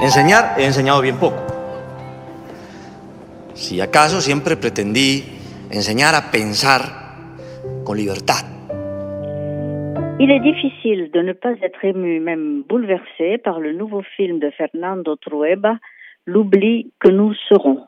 Enseñar 0.00 0.54
he 0.58 0.64
enseñado 0.64 1.00
bien 1.00 1.18
poco. 1.18 1.42
Si 3.54 3.80
acaso 3.80 4.20
siempre 4.20 4.56
pretendí 4.56 5.24
enseñar 5.72 6.14
a 6.14 6.30
pensar 6.30 6.80
con 7.84 7.96
libertad. 7.96 8.46
Il 10.20 10.30
est 10.30 10.40
difficile 10.40 11.10
de 11.10 11.22
ne 11.22 11.32
pas 11.32 11.54
être 11.62 11.84
ému, 11.84 12.20
même 12.20 12.62
bouleversé, 12.68 13.38
par 13.38 13.58
le 13.58 13.72
nouveau 13.72 14.02
film 14.16 14.38
de 14.38 14.50
Fernando 14.50 15.16
Trueba, 15.16 15.78
L'oubli 16.26 16.92
que 17.00 17.08
nous 17.08 17.34
serons. 17.48 17.86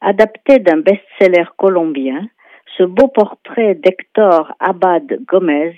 Adapté 0.00 0.60
d'un 0.60 0.78
best-seller 0.78 1.46
colombien, 1.56 2.28
ce 2.76 2.84
beau 2.84 3.08
portrait 3.08 3.74
d'Hector 3.74 4.52
Abad 4.60 5.18
Gomez, 5.26 5.74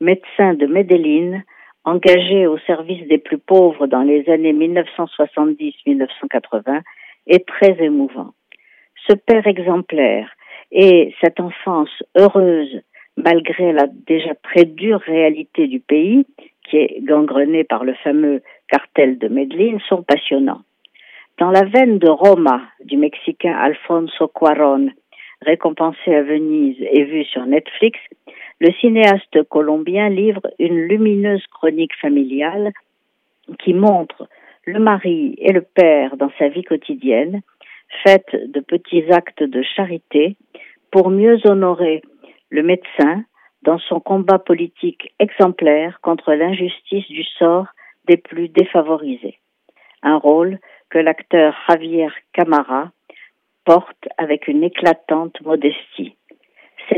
médecin 0.00 0.54
de 0.54 0.66
Medellín, 0.66 1.42
engagé 1.84 2.46
au 2.46 2.58
service 2.58 3.06
des 3.08 3.18
plus 3.18 3.38
pauvres 3.38 3.86
dans 3.86 4.02
les 4.02 4.28
années 4.28 4.52
1970-1980, 4.52 6.82
est 7.26 7.46
très 7.46 7.82
émouvant. 7.82 8.34
Ce 9.08 9.14
père 9.14 9.46
exemplaire 9.46 10.28
et 10.70 11.14
cette 11.20 11.40
enfance 11.40 11.90
heureuse 12.16 12.82
malgré 13.16 13.72
la 13.72 13.86
déjà 14.06 14.34
très 14.42 14.64
dure 14.64 15.00
réalité 15.00 15.66
du 15.66 15.80
pays, 15.80 16.26
qui 16.64 16.76
est 16.76 17.00
gangrenée 17.02 17.64
par 17.64 17.84
le 17.84 17.94
fameux 17.94 18.42
cartel 18.68 19.18
de 19.18 19.28
Medellín, 19.28 19.78
sont 19.88 20.02
passionnants. 20.02 20.62
Dans 21.38 21.50
la 21.50 21.64
veine 21.64 21.98
de 21.98 22.08
Roma 22.08 22.62
du 22.84 22.96
Mexicain 22.96 23.54
Alfonso 23.54 24.28
Cuaron, 24.28 24.90
récompensé 25.40 26.14
à 26.14 26.22
Venise 26.22 26.76
et 26.80 27.04
vu 27.04 27.24
sur 27.24 27.44
Netflix, 27.46 27.98
le 28.62 28.70
cinéaste 28.74 29.42
colombien 29.48 30.08
livre 30.08 30.42
une 30.60 30.82
lumineuse 30.82 31.44
chronique 31.48 31.96
familiale 32.00 32.70
qui 33.58 33.74
montre 33.74 34.28
le 34.64 34.78
mari 34.78 35.34
et 35.38 35.52
le 35.52 35.62
père 35.62 36.16
dans 36.16 36.30
sa 36.38 36.46
vie 36.46 36.62
quotidienne, 36.62 37.42
faite 38.04 38.30
de 38.32 38.60
petits 38.60 39.10
actes 39.10 39.42
de 39.42 39.62
charité 39.62 40.36
pour 40.92 41.10
mieux 41.10 41.40
honorer 41.44 42.02
le 42.50 42.62
médecin 42.62 43.24
dans 43.62 43.80
son 43.80 43.98
combat 43.98 44.38
politique 44.38 45.12
exemplaire 45.18 45.98
contre 46.00 46.32
l'injustice 46.32 47.08
du 47.08 47.24
sort 47.24 47.66
des 48.06 48.16
plus 48.16 48.48
défavorisés. 48.48 49.38
Un 50.04 50.18
rôle 50.18 50.60
que 50.88 50.98
l'acteur 50.98 51.52
Javier 51.68 52.10
Camara 52.32 52.92
porte 53.64 54.08
avec 54.18 54.46
une 54.46 54.62
éclatante 54.62 55.40
modestie. 55.40 56.14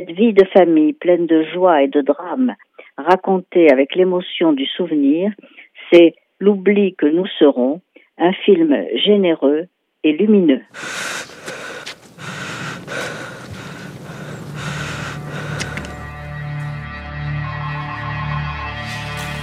Cette 0.06 0.16
vie 0.16 0.34
de 0.34 0.44
famille 0.52 0.92
pleine 0.92 1.27
de 1.27 1.44
joie 1.55 1.83
et 1.83 1.88
de 1.88 2.02
drame, 2.02 2.55
racontée 2.98 3.70
avec 3.70 3.94
l'émotion 3.94 4.52
du 4.52 4.66
souvenir, 4.66 5.30
c'est 5.91 6.14
L'oubli 6.41 6.94
que 6.96 7.06
nous 7.06 7.27
serons, 7.38 7.80
un 8.19 8.33
film 8.33 8.77
généreux 8.96 9.66
et 10.02 10.12
lumineux. 10.12 10.61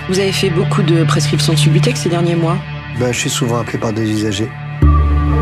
Vous 0.09 0.20
avez 0.20 0.31
fait 0.31 0.50
beaucoup 0.50 0.84
de 0.84 1.03
prescriptions 1.06 1.53
de 1.53 1.58
Subutex 1.58 2.02
ces 2.02 2.09
derniers 2.09 2.36
mois 2.36 2.58
bah, 3.00 3.12
Je 3.12 3.20
suis 3.20 3.30
souvent 3.30 3.62
appelé 3.62 3.80
par 3.80 3.94
des 3.94 4.08
usagers. 4.08 4.50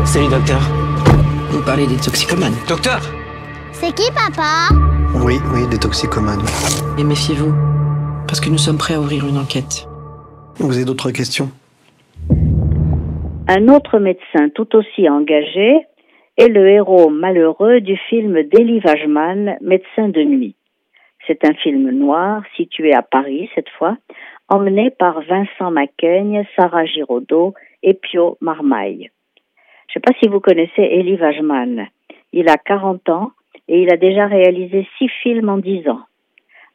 Salut, 0.06 0.28
docteur. 0.28 0.60
Vous 1.50 1.62
parlez 1.62 1.86
des 1.86 1.96
toxicomanes. 1.96 2.54
Docteur 2.68 3.00
C'est 3.72 3.94
qui, 3.94 4.10
papa? 4.12 4.99
Oui, 5.14 5.34
oui, 5.52 5.68
des 5.68 5.78
toxicomanes. 5.78 6.46
Et 6.98 7.04
méfiez-vous, 7.04 7.52
parce 8.26 8.40
que 8.40 8.48
nous 8.48 8.58
sommes 8.58 8.78
prêts 8.78 8.94
à 8.94 9.00
ouvrir 9.00 9.26
une 9.26 9.38
enquête. 9.38 9.86
Vous 10.58 10.76
avez 10.76 10.84
d'autres 10.84 11.10
questions? 11.10 11.48
Un 13.48 13.68
autre 13.68 13.98
médecin 13.98 14.48
tout 14.54 14.76
aussi 14.76 15.08
engagé 15.08 15.84
est 16.36 16.48
le 16.48 16.68
héros 16.68 17.10
malheureux 17.10 17.80
du 17.80 17.96
film 18.08 18.42
d'Elie 18.44 18.80
Wajman, 18.84 19.56
Médecin 19.60 20.08
de 20.08 20.22
nuit. 20.22 20.54
C'est 21.26 21.44
un 21.44 21.54
film 21.54 21.90
noir 21.90 22.42
situé 22.56 22.94
à 22.94 23.02
Paris 23.02 23.50
cette 23.54 23.68
fois, 23.70 23.96
emmené 24.48 24.90
par 24.90 25.20
Vincent 25.22 25.70
Macaigne, 25.70 26.44
Sarah 26.56 26.86
Giraudot 26.86 27.54
et 27.82 27.94
Pio 27.94 28.38
Marmaille. 28.40 29.10
Je 29.88 29.98
ne 29.98 30.00
sais 30.00 30.00
pas 30.00 30.18
si 30.22 30.28
vous 30.28 30.40
connaissez 30.40 30.82
Elie 30.82 31.20
Wajman. 31.20 31.88
Il 32.32 32.48
a 32.48 32.56
40 32.56 33.08
ans 33.08 33.32
et 33.70 33.82
il 33.82 33.92
a 33.92 33.96
déjà 33.96 34.26
réalisé 34.26 34.86
six 34.98 35.08
films 35.22 35.48
en 35.48 35.58
dix 35.58 35.88
ans. 35.88 36.02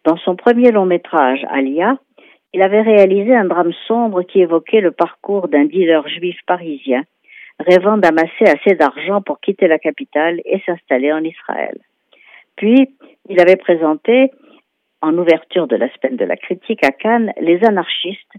Dans 0.06 0.18
son 0.18 0.36
premier 0.36 0.72
long 0.72 0.86
métrage, 0.86 1.46
Alia, 1.50 1.98
il 2.54 2.62
avait 2.62 2.82
réalisé 2.82 3.36
un 3.36 3.46
drame 3.46 3.74
sombre 3.86 4.24
qui 4.24 4.40
évoquait 4.40 4.80
le 4.80 4.92
parcours 4.92 5.50
d'un 5.50 5.66
dealer 5.66 6.08
juif 6.08 6.38
parisien 6.48 7.04
rêvant 7.60 7.98
d'amasser 7.98 8.46
assez 8.46 8.76
d'argent 8.76 9.22
pour 9.22 9.40
quitter 9.40 9.68
la 9.68 9.80
capitale 9.80 10.42
et 10.46 10.62
s'installer 10.66 11.12
en 11.12 11.24
Israël. 11.24 11.78
Puis, 12.56 12.90
il 13.30 13.40
avait 13.40 13.56
présenté 13.56 14.32
en 15.02 15.18
ouverture 15.18 15.68
de 15.68 15.76
la 15.76 15.88
semaine 15.94 16.18
de 16.18 16.26
la 16.26 16.36
critique 16.36 16.84
à 16.86 16.92
Cannes, 16.92 17.32
Les 17.40 17.64
anarchistes, 17.64 18.34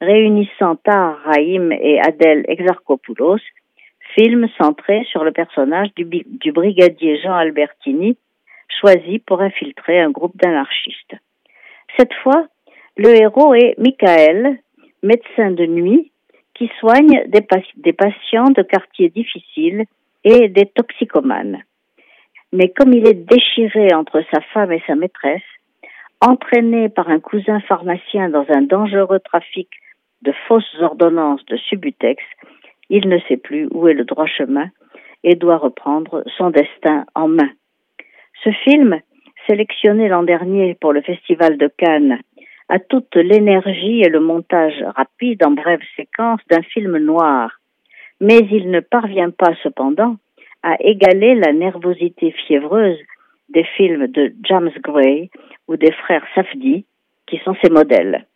réunissant 0.00 0.76
Tahar 0.76 1.18
Rahim 1.24 1.72
et 1.72 2.00
Adèle 2.00 2.44
Exarchopoulos, 2.48 3.40
film 4.18 4.48
centré 4.58 5.04
sur 5.10 5.22
le 5.22 5.32
personnage 5.32 5.88
du, 5.94 6.52
brigadier 6.52 7.20
Jean 7.20 7.34
Albertini, 7.34 8.16
choisi 8.80 9.20
pour 9.20 9.40
infiltrer 9.40 10.00
un 10.00 10.10
groupe 10.10 10.36
d'anarchistes. 10.36 11.14
Cette 11.96 12.12
fois, 12.14 12.46
le 12.96 13.10
héros 13.10 13.54
est 13.54 13.76
Michael, 13.78 14.58
médecin 15.02 15.52
de 15.52 15.66
nuit, 15.66 16.10
qui 16.54 16.68
soigne 16.80 17.24
des, 17.28 17.46
des 17.76 17.92
patients 17.92 18.50
de 18.50 18.62
quartiers 18.62 19.10
difficiles 19.10 19.84
et 20.24 20.48
des 20.48 20.66
toxicomanes. 20.66 21.62
Mais 22.52 22.70
comme 22.70 22.92
il 22.92 23.06
est 23.06 23.26
déchiré 23.28 23.94
entre 23.94 24.22
sa 24.32 24.40
femme 24.52 24.72
et 24.72 24.82
sa 24.86 24.96
maîtresse, 24.96 25.42
entraîné 26.20 26.88
par 26.88 27.08
un 27.08 27.20
cousin 27.20 27.60
pharmacien 27.60 28.30
dans 28.30 28.46
un 28.48 28.62
dangereux 28.62 29.20
trafic 29.20 29.68
de 30.22 30.32
fausses 30.48 30.76
ordonnances 30.80 31.44
de 31.46 31.56
Subutex, 31.56 32.20
il 32.90 33.08
ne 33.08 33.18
sait 33.28 33.36
plus 33.36 33.68
où 33.70 33.88
est 33.88 33.94
le 33.94 34.04
droit 34.04 34.26
chemin 34.26 34.68
et 35.24 35.34
doit 35.34 35.58
reprendre 35.58 36.22
son 36.36 36.50
destin 36.50 37.04
en 37.14 37.28
main. 37.28 37.50
Ce 38.44 38.50
film, 38.50 39.00
sélectionné 39.46 40.08
l'an 40.08 40.22
dernier 40.22 40.76
pour 40.80 40.92
le 40.92 41.02
Festival 41.02 41.58
de 41.58 41.70
Cannes, 41.76 42.20
a 42.68 42.78
toute 42.78 43.16
l'énergie 43.16 44.02
et 44.02 44.08
le 44.08 44.20
montage 44.20 44.84
rapide 44.94 45.44
en 45.44 45.52
brève 45.52 45.80
séquence 45.96 46.40
d'un 46.50 46.62
film 46.62 46.98
noir, 46.98 47.58
mais 48.20 48.38
il 48.50 48.70
ne 48.70 48.80
parvient 48.80 49.30
pas 49.30 49.54
cependant 49.62 50.16
à 50.62 50.76
égaler 50.80 51.34
la 51.34 51.52
nervosité 51.52 52.32
fiévreuse 52.32 52.98
des 53.48 53.64
films 53.64 54.08
de 54.08 54.34
James 54.44 54.72
Gray 54.82 55.30
ou 55.66 55.76
des 55.76 55.92
frères 55.92 56.26
Safdie, 56.34 56.84
qui 57.26 57.38
sont 57.44 57.54
ses 57.62 57.70
modèles. 57.70 58.26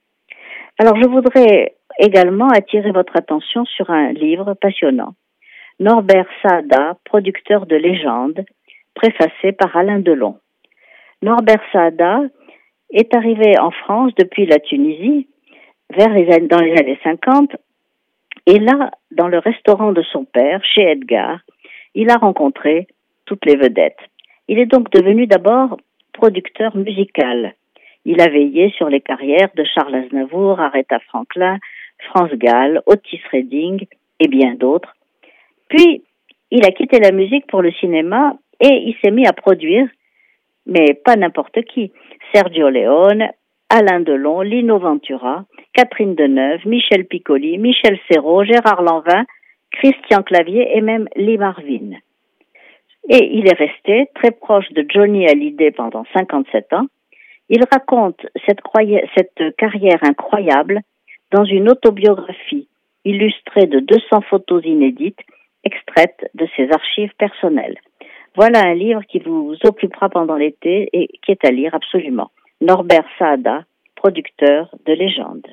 Alors 0.78 0.96
je 0.96 1.08
voudrais 1.08 1.74
également 2.02 2.48
attirer 2.48 2.90
votre 2.90 3.16
attention 3.16 3.64
sur 3.64 3.90
un 3.90 4.12
livre 4.12 4.54
passionnant. 4.54 5.14
Norbert 5.78 6.28
Saada, 6.42 6.98
producteur 7.04 7.66
de 7.66 7.76
légende, 7.76 8.44
préfacé 8.94 9.52
par 9.52 9.76
Alain 9.76 10.00
Delon. 10.00 10.36
Norbert 11.22 11.62
Saada 11.72 12.22
est 12.92 13.14
arrivé 13.14 13.58
en 13.58 13.70
France 13.70 14.12
depuis 14.18 14.46
la 14.46 14.58
Tunisie 14.58 15.28
vers 15.96 16.08
dans 16.48 16.60
les 16.60 16.72
années 16.72 16.98
50 17.02 17.52
et 18.46 18.58
là, 18.58 18.90
dans 19.12 19.28
le 19.28 19.38
restaurant 19.38 19.92
de 19.92 20.02
son 20.02 20.24
père, 20.24 20.60
chez 20.64 20.82
Edgar, 20.82 21.40
il 21.94 22.10
a 22.10 22.16
rencontré 22.16 22.88
toutes 23.26 23.44
les 23.46 23.56
vedettes. 23.56 24.00
Il 24.48 24.58
est 24.58 24.66
donc 24.66 24.90
devenu 24.90 25.26
d'abord 25.26 25.78
producteur 26.12 26.76
musical. 26.76 27.54
Il 28.04 28.20
a 28.20 28.28
veillé 28.28 28.70
sur 28.70 28.88
les 28.88 29.00
carrières 29.00 29.50
de 29.54 29.64
Charles 29.64 29.94
Aznavour, 29.94 30.60
Aretha 30.60 30.98
Franklin, 31.00 31.58
France 32.08 32.32
Gall, 32.34 32.82
Otis 32.86 33.20
Redding 33.30 33.86
et 34.20 34.28
bien 34.28 34.54
d'autres. 34.54 34.94
Puis, 35.68 36.02
il 36.50 36.64
a 36.66 36.70
quitté 36.70 36.98
la 37.00 37.12
musique 37.12 37.46
pour 37.46 37.62
le 37.62 37.72
cinéma 37.72 38.36
et 38.60 38.74
il 38.86 38.94
s'est 39.02 39.10
mis 39.10 39.26
à 39.26 39.32
produire, 39.32 39.88
mais 40.66 40.94
pas 40.94 41.16
n'importe 41.16 41.62
qui. 41.64 41.92
Sergio 42.34 42.68
Leone, 42.68 43.28
Alain 43.68 44.00
Delon, 44.00 44.42
Lino 44.42 44.78
Ventura, 44.78 45.44
Catherine 45.72 46.14
Deneuve, 46.14 46.66
Michel 46.66 47.06
Piccoli, 47.06 47.58
Michel 47.58 47.98
Serrault, 48.10 48.44
Gérard 48.44 48.82
Lanvin, 48.82 49.24
Christian 49.72 50.22
Clavier 50.22 50.76
et 50.76 50.82
même 50.82 51.08
Lee 51.16 51.38
Marvin. 51.38 51.92
Et 53.08 53.36
il 53.36 53.48
est 53.48 53.56
resté 53.56 54.08
très 54.14 54.30
proche 54.30 54.70
de 54.72 54.84
Johnny 54.88 55.26
Hallyday 55.26 55.70
pendant 55.72 56.04
57 56.12 56.72
ans. 56.74 56.86
Il 57.48 57.62
raconte 57.70 58.26
cette, 58.46 58.60
cette 59.16 59.56
carrière 59.56 59.98
incroyable 60.02 60.82
dans 61.32 61.44
une 61.44 61.70
autobiographie 61.70 62.68
illustrée 63.04 63.66
de 63.66 63.80
200 63.80 64.20
photos 64.30 64.64
inédites 64.64 65.20
extraites 65.64 66.30
de 66.34 66.46
ses 66.56 66.70
archives 66.70 67.12
personnelles. 67.18 67.78
Voilà 68.36 68.60
un 68.60 68.74
livre 68.74 69.02
qui 69.08 69.18
vous 69.18 69.56
occupera 69.64 70.08
pendant 70.08 70.36
l'été 70.36 70.88
et 70.92 71.08
qui 71.22 71.32
est 71.32 71.44
à 71.44 71.50
lire 71.50 71.74
absolument. 71.74 72.30
Norbert 72.60 73.06
Saada, 73.18 73.64
producteur 73.96 74.74
de 74.86 74.92
légende. 74.92 75.46